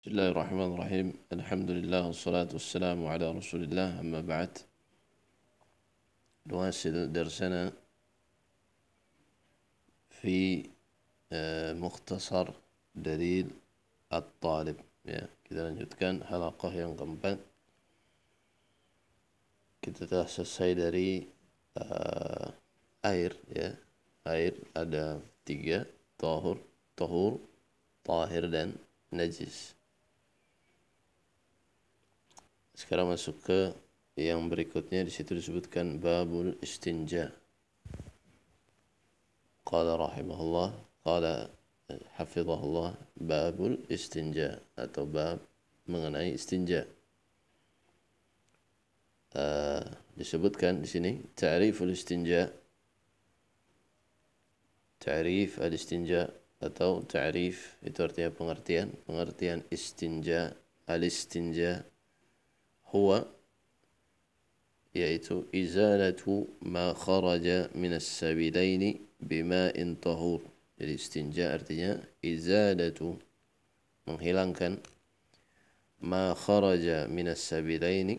[0.00, 1.08] بسم الله الرحمن الرحيم.
[1.32, 4.00] الحمد لله والصلاة والسلام على رسول الله.
[4.00, 4.58] أما بعد
[6.46, 7.72] نواصل درسنا
[10.10, 10.64] في
[11.32, 12.48] آه، مختصر
[12.94, 13.50] دليل
[14.12, 14.76] الطالب.
[15.44, 17.38] كذا نجد كان حلقة ينقمبا
[19.82, 21.26] كذا تحسس سيدري
[21.76, 22.52] آه،
[23.04, 23.76] أير يا
[24.26, 25.86] أير أدا تيجا
[26.18, 26.56] طاهر
[26.96, 27.38] طهور
[28.04, 28.72] طاهر لن
[29.12, 29.79] نجس.
[32.80, 33.76] Sekarang masuk ke
[34.16, 37.28] yang berikutnya di situ disebutkan babul istinja.
[39.68, 40.72] Qala rahimahullah,
[41.04, 41.52] qala
[42.16, 45.44] hafizahullah babul istinja atau bab
[45.84, 46.88] mengenai istinja.
[49.36, 49.84] Uh,
[50.16, 52.50] disebutkan di sini ta'riful istinja
[54.98, 56.26] ta'rif al-istinja
[56.58, 60.50] atau ta'rif itu artinya pengertian pengertian istinja
[60.90, 61.86] al-istinja
[62.94, 63.24] هو
[64.94, 70.42] yaitu izalatu ma kharaja minas sabilaini bima'in tahur.
[70.78, 73.18] Jadi istinja artinya izalatu
[74.10, 74.82] menghilangkan.
[76.00, 78.16] ma kharaja minas sabilaini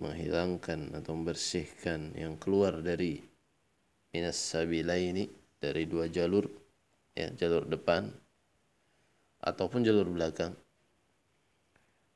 [0.00, 3.20] menghilangkan atau membersihkan yang keluar dari
[4.10, 5.28] minas sabilaini
[5.60, 6.48] dari dua jalur.
[7.14, 8.10] Ya jalur depan
[9.38, 10.58] ataupun jalur belakang.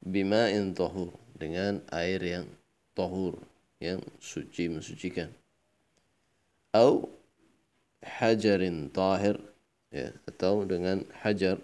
[0.03, 2.47] bima'in tahur dengan air yang
[2.99, 3.39] tohur,
[3.79, 5.31] yang suci mensucikan.
[6.75, 7.09] Atau
[8.03, 9.39] hajarin tahir,
[9.95, 11.59] ya, atau dengan hajar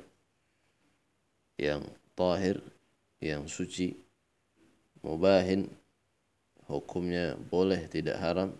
[1.58, 1.82] yang
[2.14, 2.62] tahir,
[3.18, 3.98] yang suci,
[5.02, 5.68] mubahin,
[6.70, 8.50] hukumnya boleh tidak haram,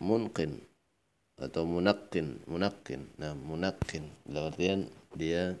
[0.00, 0.62] munqin
[1.36, 3.04] atau munakin, munakin.
[3.20, 4.80] Nah, munakin dalam artian
[5.12, 5.56] dia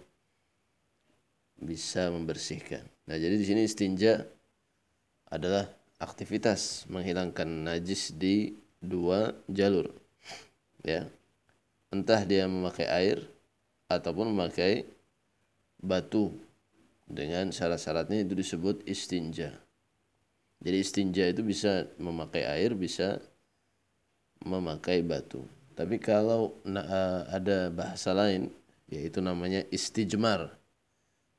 [1.56, 2.84] bisa membersihkan.
[3.08, 4.24] Nah, jadi di sini istinja
[5.26, 9.90] adalah aktivitas menghilangkan najis di dua jalur.
[10.84, 11.08] Ya.
[11.90, 13.18] Entah dia memakai air
[13.90, 14.86] ataupun memakai
[15.78, 16.34] batu.
[17.06, 19.54] Dengan syarat-syaratnya itu disebut istinja.
[20.58, 23.22] Jadi istinja itu bisa memakai air, bisa
[24.42, 25.46] memakai batu.
[25.78, 26.58] Tapi kalau
[27.30, 28.50] ada bahasa lain,
[28.90, 30.58] yaitu namanya istijmar.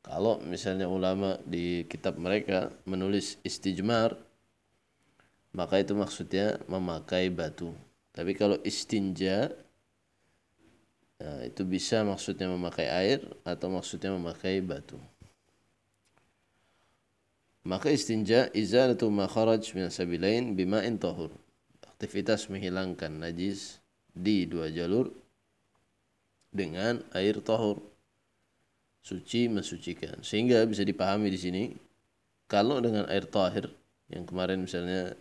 [0.08, 4.16] Kalau misalnya ulama di kitab mereka menulis istijmar,
[5.52, 7.76] maka itu maksudnya memakai batu.
[8.16, 9.52] Tapi kalau istinja,
[11.20, 14.96] nah itu bisa maksudnya memakai air atau maksudnya memakai batu.
[17.68, 21.36] Maka istinja izalatu ma kharaj min sabilain bima'in tahur.
[21.84, 23.84] Aktivitas menghilangkan najis
[24.16, 25.12] di dua jalur
[26.56, 27.97] dengan air tahur
[29.08, 30.20] suci mensucikan.
[30.20, 31.64] Sehingga bisa dipahami di sini
[32.52, 33.72] kalau dengan air tahir
[34.12, 35.16] yang kemarin misalnya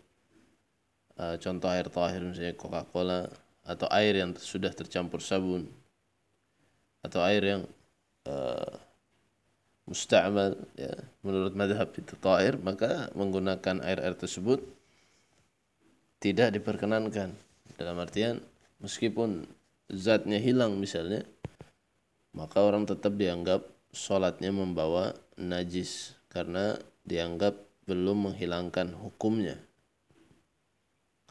[1.23, 3.31] uh, contoh air tahir misalnya Coca-Cola
[3.67, 5.67] atau air yang sudah tercampur sabun
[7.03, 7.63] atau air yang
[8.31, 8.73] uh,
[9.87, 10.91] musta'mal ya
[11.23, 14.63] menurut madhab itu tahir maka menggunakan air-air tersebut
[16.19, 17.35] tidak diperkenankan
[17.79, 18.43] dalam artian
[18.83, 19.47] meskipun
[19.91, 21.23] zatnya hilang misalnya
[22.35, 23.63] maka orang tetap dianggap
[23.97, 26.77] sholatnya membawa najis karena
[27.09, 27.57] dianggap
[27.89, 29.57] belum menghilangkan hukumnya.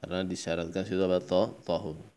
[0.02, 2.16] Karena disyaratkan sudah batal tahun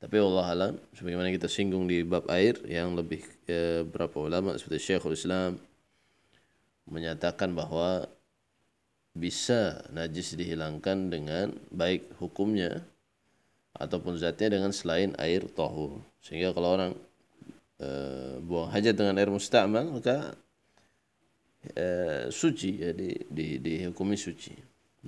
[0.00, 4.96] tapi Allah alam sebagaimana kita singgung di bab air yang lebih eh, berapa ulama seperti
[4.96, 5.60] Syekhul Islam
[6.88, 8.08] menyatakan bahwa
[9.12, 12.80] bisa najis dihilangkan dengan baik hukumnya
[13.76, 16.92] ataupun zatnya dengan selain air tahur sehingga kalau orang
[17.80, 20.36] Eh, buang hajat dengan air musta'mal maka
[21.80, 24.52] uh, suci ya di, di, dihukumi suci.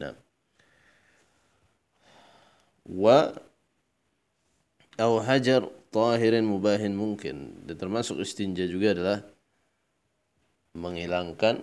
[0.01, 0.17] Nah.
[2.89, 3.29] Wa
[4.97, 9.19] atau hajar tahirin mubahin mungkin dan termasuk istinja juga adalah
[10.73, 11.61] menghilangkan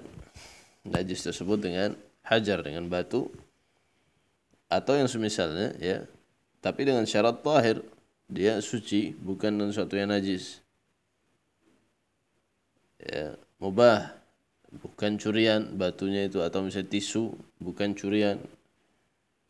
[0.86, 3.34] najis tersebut dengan hajar dengan batu
[4.70, 6.06] atau yang semisalnya ya
[6.62, 7.82] tapi dengan syarat tahir
[8.30, 10.62] dia suci bukan dengan suatu yang najis
[13.00, 14.16] ya, mubah.
[14.70, 18.38] Bukan curian batunya itu atau misalnya tisu bukan curian.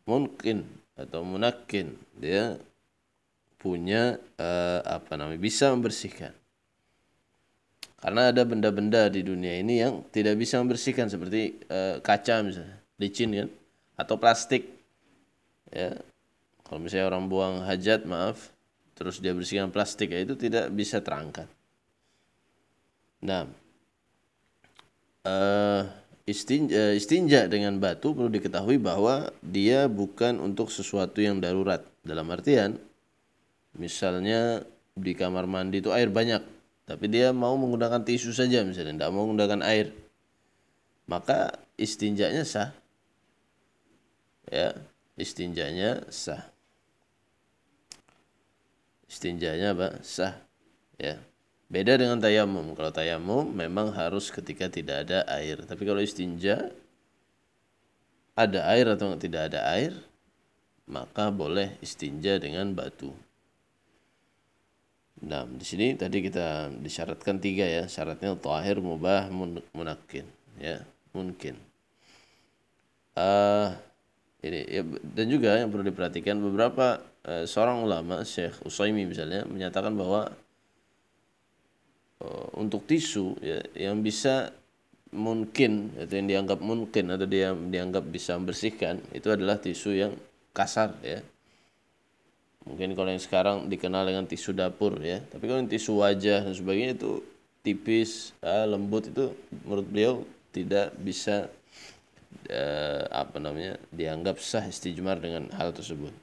[0.08, 0.64] Mungkin
[0.96, 2.56] atau munakin dia
[3.60, 6.32] punya uh, apa namanya bisa membersihkan.
[8.00, 13.36] Karena ada benda-benda di dunia ini yang tidak bisa membersihkan seperti uh, kaca misalnya licin
[13.36, 13.50] kan
[14.00, 14.72] atau plastik.
[15.68, 16.00] Ya
[16.64, 18.56] kalau misalnya orang buang hajat maaf
[18.96, 21.50] terus dia bersihkan plastik ya itu tidak bisa terangkat
[23.20, 23.44] Nah,
[25.28, 25.84] uh,
[26.24, 31.84] istinja, istinja dengan batu perlu diketahui bahwa dia bukan untuk sesuatu yang darurat.
[32.00, 32.80] Dalam artian
[33.76, 34.64] misalnya
[34.96, 36.42] di kamar mandi itu air banyak
[36.90, 39.94] tapi dia mau menggunakan tisu saja misalnya tidak mau menggunakan air.
[41.06, 42.74] Maka istinjanya sah.
[44.50, 44.74] Ya
[45.14, 46.50] istinjanya sah.
[49.06, 50.02] Istinjanya apa?
[50.02, 50.34] Sah.
[50.98, 51.22] Ya
[51.70, 55.62] beda dengan tayamum kalau tayamum memang harus ketika tidak ada air.
[55.64, 56.74] Tapi kalau istinja
[58.34, 59.94] ada air atau tidak ada air
[60.90, 63.14] maka boleh istinja dengan batu.
[65.20, 69.30] Nah, di sini tadi kita disyaratkan tiga ya, syaratnya tahir, mubah,
[69.76, 70.26] munakin,
[70.58, 70.82] ya,
[71.14, 71.60] mungkin.
[73.20, 73.76] Uh,
[74.40, 79.92] ini ya, dan juga yang perlu diperhatikan beberapa uh, seorang ulama, Syekh Usaimi misalnya, menyatakan
[79.94, 80.32] bahwa
[82.60, 84.52] untuk tisu ya, yang bisa
[85.10, 90.14] mungkin atau yang dianggap mungkin atau dia dianggap bisa membersihkan itu adalah tisu yang
[90.54, 91.24] kasar ya.
[92.68, 95.24] Mungkin kalau yang sekarang dikenal dengan tisu dapur ya.
[95.32, 97.24] Tapi kalau tisu wajah dan sebagainya itu
[97.64, 99.34] tipis uh, lembut itu
[99.66, 100.14] menurut beliau
[100.54, 101.50] tidak bisa
[102.52, 106.14] uh, apa namanya dianggap sah istijmar dengan hal tersebut.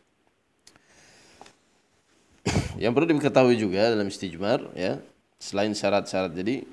[2.78, 5.00] Yang perlu diketahui juga dalam istijmar ya
[5.46, 6.66] selain syarat-syarat jadi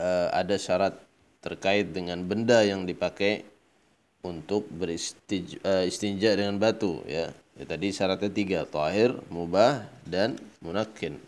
[0.00, 0.96] uh, ada syarat
[1.44, 3.44] terkait dengan benda yang dipakai
[4.24, 5.60] untuk beristinja
[6.32, 11.20] uh, dengan batu ya Ya, tadi syaratnya tiga, tahir, mubah, dan munakin.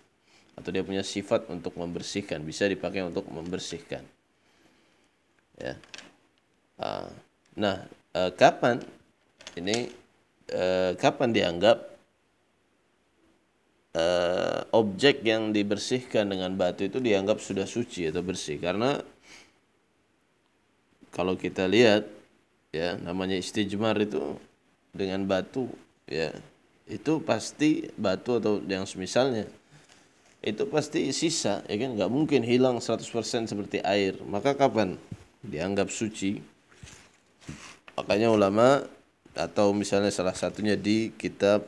[0.56, 4.00] Atau dia punya sifat untuk membersihkan, bisa dipakai untuk membersihkan.
[5.60, 5.76] Ya.
[6.80, 7.12] Ah,
[7.54, 7.84] nah,
[8.16, 8.80] eh, kapan
[9.54, 9.92] ini
[10.48, 11.78] eh, kapan dianggap
[13.94, 14.23] eh,
[14.74, 18.58] objek yang dibersihkan dengan batu itu dianggap sudah suci atau bersih?
[18.58, 18.98] Karena
[21.14, 22.10] kalau kita lihat
[22.74, 24.34] ya namanya istijmar itu
[24.90, 25.70] dengan batu
[26.10, 26.34] ya
[26.90, 29.46] itu pasti batu atau yang semisalnya
[30.44, 31.96] itu pasti sisa ya kan?
[31.96, 33.00] Nggak mungkin hilang 100%
[33.48, 34.20] seperti air.
[34.28, 35.00] Maka kapan?
[35.40, 36.42] Dianggap suci.
[37.96, 38.84] Makanya ulama
[39.32, 41.64] atau misalnya salah satunya di kitab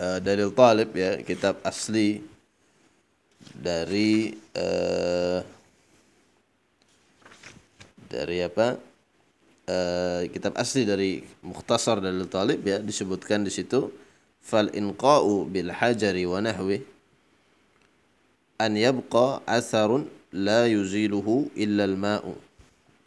[0.00, 2.20] uh, Dalil Talib ya kitab asli
[3.52, 5.40] dari uh,
[8.06, 8.78] dari apa?
[9.66, 13.90] Uh, kitab asli dari Mukhtasar Dalil Talib ya disebutkan di situ
[14.38, 16.86] fal inqa'u bil hajari wa nahwi
[18.62, 22.34] an yabqa atharun la yuziluhu illa al ma'u.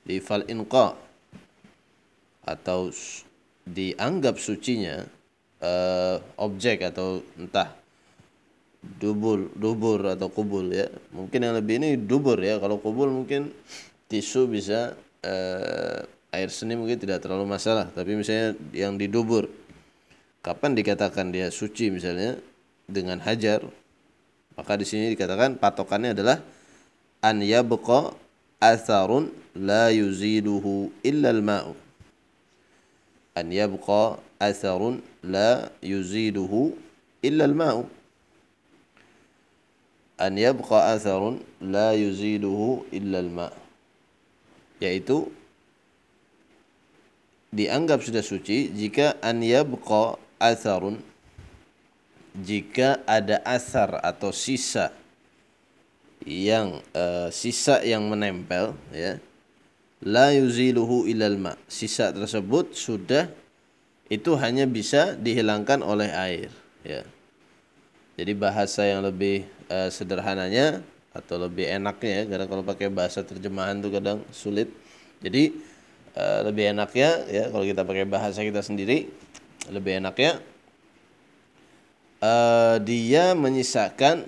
[0.04, 0.98] Di fal inqa
[2.44, 2.90] atau
[3.70, 5.06] dianggap sucinya
[5.64, 7.76] uh, objek atau entah
[8.80, 10.88] dubur dubur atau kubul ya.
[11.12, 12.60] Mungkin yang lebih ini dubur ya.
[12.60, 13.52] Kalau kubul mungkin
[14.08, 16.00] tisu bisa uh,
[16.32, 17.92] air seni mungkin tidak terlalu masalah.
[17.92, 19.48] Tapi misalnya yang didubur
[20.40, 22.40] kapan dikatakan dia suci misalnya?
[22.90, 23.62] Dengan hajar
[24.60, 26.44] maka di sini dikatakan patokannya adalah
[27.24, 28.12] an yabqa
[28.60, 31.72] atharun la yuziduhu illa al-ma'u
[33.40, 36.76] an yabqa atharun la yuziduhu
[37.24, 37.88] illa al-ma'u.
[40.20, 43.70] An yabqa atharun la yuziduhu illa al-ma'
[44.80, 45.28] yaitu
[47.52, 51.04] dianggap sudah suci jika an yabqa atharun
[52.40, 54.96] jika ada asar atau sisa
[56.24, 59.20] yang uh, sisa yang menempel ya
[60.06, 61.54] la yuziluhu ilal ma.
[61.66, 63.28] Sisa tersebut sudah
[64.10, 66.50] itu hanya bisa dihilangkan oleh air
[66.82, 67.02] ya.
[68.20, 70.84] Jadi bahasa yang lebih uh, sederhananya
[71.16, 74.68] atau lebih enaknya ya karena kalau pakai bahasa terjemahan itu kadang sulit.
[75.20, 75.70] Jadi
[76.20, 79.08] Eh, lebih enaknya ya kalau kita pakai bahasa kita sendiri
[79.72, 80.42] lebih enaknya
[82.20, 84.28] uh, dia menyisakan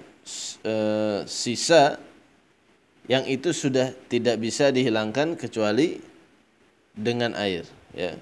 [0.62, 2.00] uh, sisa
[3.10, 5.98] yang itu sudah tidak bisa dihilangkan kecuali
[6.94, 7.66] dengan air
[7.96, 8.18] ya.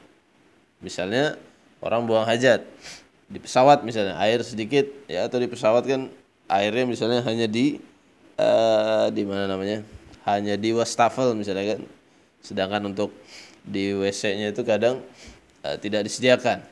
[0.79, 1.35] Misalnya
[1.83, 2.63] orang buang hajat
[3.29, 6.09] di pesawat misalnya air sedikit ya atau di pesawat kan
[6.49, 7.77] airnya misalnya hanya di
[8.39, 9.83] uh, di mana namanya?
[10.23, 11.81] Hanya di wastafel misalnya kan.
[12.39, 13.11] Sedangkan untuk
[13.65, 15.03] di WC-nya itu kadang
[15.67, 16.63] uh, tidak disediakan.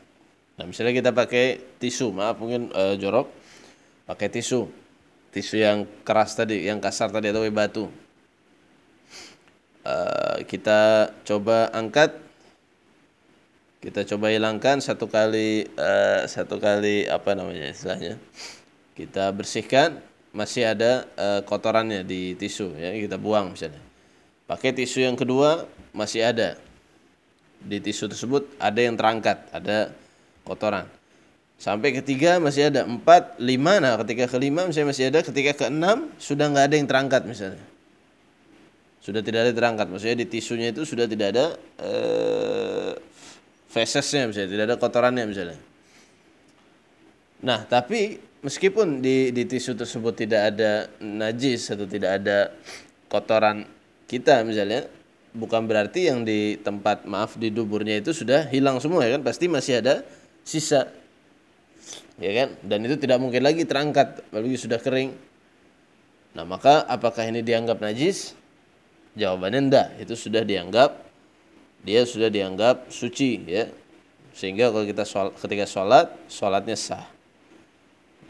[0.57, 3.29] Nah, misalnya kita pakai tisu, maaf mungkin uh, jorok,
[4.09, 4.65] pakai tisu,
[5.31, 7.85] tisu yang keras tadi, yang kasar tadi atau batu.
[9.87, 12.11] Uh, kita coba angkat,
[13.79, 18.19] kita coba hilangkan satu kali, uh, satu kali apa namanya istilahnya,
[18.99, 20.03] kita bersihkan,
[20.35, 22.91] masih ada uh, kotorannya di tisu, ya.
[22.91, 23.79] Kita buang misalnya.
[24.47, 26.55] pakai tisu yang kedua masih ada.
[27.63, 29.91] Di tisu tersebut ada yang terangkat ada
[30.47, 30.96] kotoran
[31.57, 33.81] sampai ketiga masih ada empat lima.
[33.81, 37.65] Nah ketika kelima misalnya masih ada ketika keenam sudah nggak ada yang terangkat misalnya.
[39.01, 39.89] Sudah tidak ada terangkat.
[39.89, 41.45] Maksudnya di tisunya itu sudah tidak ada
[41.81, 42.91] eh,
[43.67, 45.59] fesesnya misalnya tidak ada kotorannya misalnya.
[47.41, 52.53] Nah tapi meskipun di di tisu tersebut tidak ada najis atau tidak ada
[53.09, 53.65] kotoran
[54.05, 54.85] kita misalnya
[55.33, 59.25] bukan berarti yang di tempat maaf di duburnya itu sudah hilang semua ya kan?
[59.25, 60.05] Pasti masih ada
[60.41, 60.89] sisa
[62.17, 62.49] ya kan?
[62.65, 65.13] Dan itu tidak mungkin lagi terangkat apalagi sudah kering.
[66.37, 68.37] Nah maka apakah ini dianggap najis?
[69.17, 69.87] Jawabannya enggak.
[69.97, 71.07] Itu sudah dianggap
[71.85, 73.69] dia sudah dianggap suci ya.
[74.37, 77.05] Sehingga kalau kita sholat, ketika sholat sholatnya sah.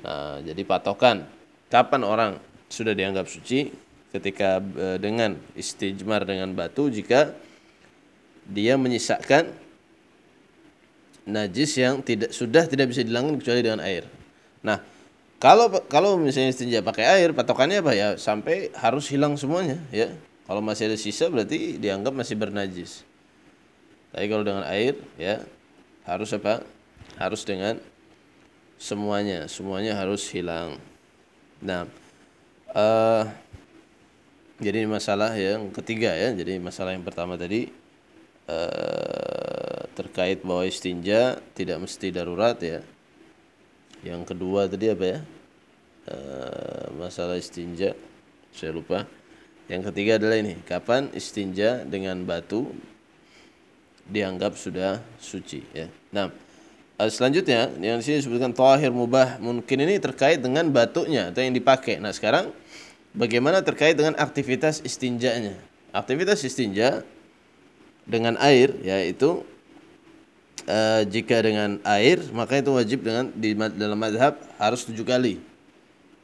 [0.06, 1.28] Nah, jadi patokan
[1.68, 2.32] kapan orang
[2.72, 3.74] sudah dianggap suci?
[4.08, 7.36] Ketika e, dengan istijmar dengan batu jika
[8.48, 9.52] dia menyisakan
[11.28, 14.08] najis yang tidak sudah tidak bisa dihilangkan kecuali dengan air.
[14.64, 14.80] Nah,
[15.38, 18.08] kalau kalau misalnya istinja pakai air, patokannya apa ya?
[18.16, 20.10] Sampai harus hilang semuanya, ya.
[20.48, 23.04] Kalau masih ada sisa berarti dianggap masih bernajis.
[24.16, 25.44] Tapi kalau dengan air, ya
[26.08, 26.64] harus apa?
[27.20, 27.76] Harus dengan
[28.78, 30.78] semuanya semuanya harus hilang
[31.58, 31.90] nah
[32.78, 33.26] uh,
[34.62, 37.74] jadi masalah yang ketiga ya jadi masalah yang pertama tadi
[38.46, 38.97] uh,
[39.98, 42.86] terkait bahwa istinja tidak mesti darurat ya
[44.06, 45.20] yang kedua tadi apa ya
[46.14, 47.98] uh, masalah istinja
[48.54, 49.10] saya lupa
[49.66, 52.70] yang ketiga adalah ini kapan istinja dengan batu
[54.06, 56.30] dianggap sudah suci ya nah
[56.98, 62.02] Uh, selanjutnya yang sini disebutkan tahir mubah mungkin ini terkait dengan batunya atau yang dipakai.
[62.02, 62.50] Nah, sekarang
[63.14, 65.54] bagaimana terkait dengan aktivitas istinjanya?
[65.94, 67.06] Aktivitas istinja
[68.10, 69.46] dengan air yaitu
[70.68, 75.40] uh, jika dengan air maka itu wajib dengan di dalam madhab harus tujuh kali.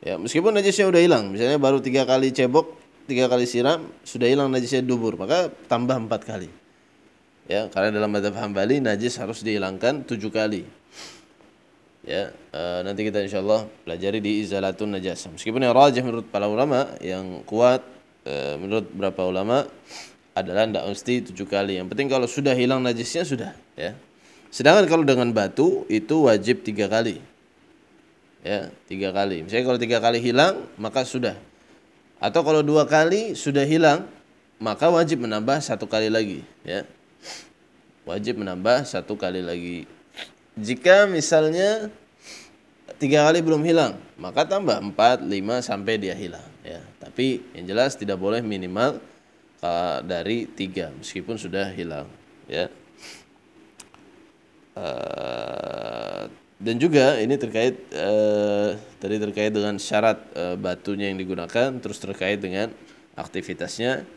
[0.03, 2.75] Ya, meskipun najisnya udah hilang, misalnya baru tiga kali cebok,
[3.07, 6.51] tiga kali siram, sudah hilang najisnya dubur, maka tambah empat kali.
[7.47, 10.63] Ya karena dalam madhab hambali najis harus dihilangkan tujuh kali.
[12.03, 15.27] Ya e, nanti kita insya Allah pelajari di izalatun najasa.
[15.31, 17.83] Meskipun yang rajih menurut para ulama yang kuat
[18.23, 19.67] e, menurut beberapa ulama
[20.31, 21.83] adalah tidak mesti tujuh kali.
[21.83, 23.91] Yang penting kalau sudah hilang najisnya sudah ya
[24.53, 27.17] sedangkan kalau dengan batu itu wajib tiga kali
[28.45, 31.33] ya tiga kali misalnya kalau tiga kali hilang maka sudah
[32.21, 34.05] atau kalau dua kali sudah hilang
[34.61, 36.85] maka wajib menambah satu kali lagi ya
[38.03, 39.87] wajib menambah satu kali lagi.
[40.59, 41.89] Jika misalnya
[43.01, 46.45] tiga kali belum hilang, maka tambah empat, lima sampai dia hilang.
[46.63, 49.01] Ya, tapi yang jelas tidak boleh minimal
[49.59, 52.07] uh, dari tiga meskipun sudah hilang.
[52.45, 52.69] Ya.
[54.73, 56.25] Uh,
[56.63, 62.41] dan juga ini terkait uh, tadi terkait dengan syarat uh, batunya yang digunakan, terus terkait
[62.41, 62.73] dengan
[63.13, 64.07] aktivitasnya.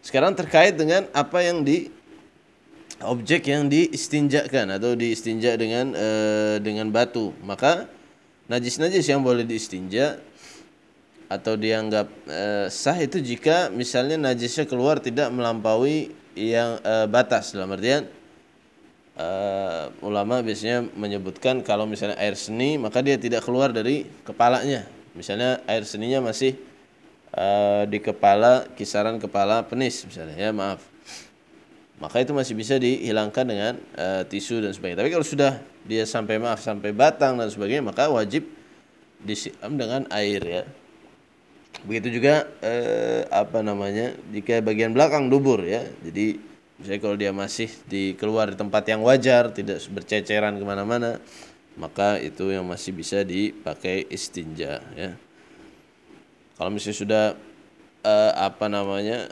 [0.00, 1.90] Sekarang terkait dengan apa yang di
[3.04, 7.84] objek yang diistinjakan atau diistinja dengan uh, dengan batu maka
[8.48, 10.16] najis-najis yang boleh diistinja
[11.26, 17.74] atau dianggap uh, sah itu jika misalnya najisnya keluar tidak melampaui yang uh, batas dalam
[17.74, 18.06] artian
[19.16, 25.60] uh, ulama biasanya menyebutkan kalau misalnya air seni maka dia tidak keluar dari kepalanya misalnya
[25.66, 26.56] air seninya masih
[27.34, 30.80] uh, di kepala kisaran kepala penis misalnya ya maaf
[31.96, 35.00] maka itu masih bisa dihilangkan dengan uh, tisu dan sebagainya.
[35.00, 35.52] Tapi kalau sudah
[35.88, 38.44] dia sampai maaf sampai batang dan sebagainya maka wajib
[39.24, 40.62] disiram dengan air ya.
[41.88, 45.88] Begitu juga uh, apa namanya jika bagian belakang dubur ya.
[46.04, 46.36] Jadi
[46.76, 51.20] misalnya kalau dia masih di keluar di tempat yang wajar tidak berceceran ke mana-mana
[51.76, 55.12] maka itu yang masih bisa dipakai istinja ya.
[56.56, 57.24] Kalau misalnya sudah
[58.00, 59.28] uh, apa namanya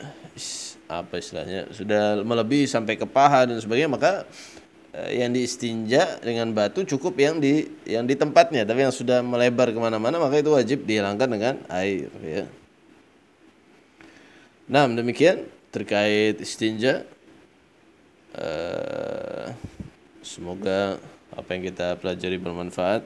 [0.85, 4.13] apa istilahnya sudah melebihi sampai ke paha dan sebagainya maka
[4.93, 9.73] eh, yang diistinja dengan batu cukup yang di yang di tempatnya tapi yang sudah melebar
[9.73, 12.45] ke mana-mana maka itu wajib dihilangkan dengan air ya.
[14.69, 17.09] Nah demikian terkait istinja
[18.39, 19.51] uh,
[20.23, 20.99] semoga
[21.35, 23.03] apa yang kita pelajari bermanfaat.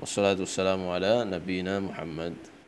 [0.00, 2.59] Wassalamualaikum warahmatullahi wabarakatuh.